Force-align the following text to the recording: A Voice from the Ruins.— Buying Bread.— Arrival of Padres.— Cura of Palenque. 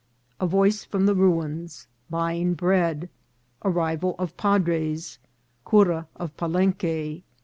A 0.39 0.47
Voice 0.47 0.83
from 0.83 1.05
the 1.05 1.13
Ruins.— 1.13 1.85
Buying 2.09 2.55
Bread.— 2.55 3.07
Arrival 3.63 4.15
of 4.17 4.35
Padres.— 4.35 5.19
Cura 5.69 6.07
of 6.15 6.35
Palenque. 6.37 7.21